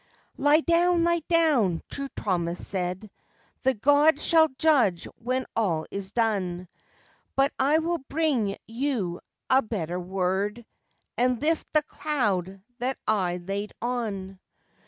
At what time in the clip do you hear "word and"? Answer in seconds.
9.99-11.39